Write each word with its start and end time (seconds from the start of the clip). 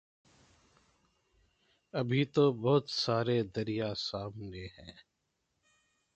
ابھی 1.93 2.25
تو 2.25 2.51
بہت 2.53 2.89
سارے 2.89 3.43
دریاسامنے 3.55 4.65
ہیں۔ 4.77 4.93